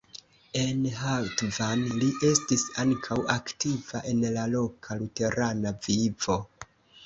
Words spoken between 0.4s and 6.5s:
En Hatvan li estis ankaŭ aktiva en la loka luterana vivo.